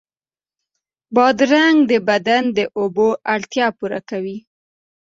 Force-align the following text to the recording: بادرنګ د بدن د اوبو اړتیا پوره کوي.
بادرنګ 1.15 1.77
د 1.91 1.93
بدن 2.09 2.43
د 2.57 2.59
اوبو 2.79 3.07
اړتیا 3.33 3.67
پوره 3.77 3.99
کوي. 4.09 4.37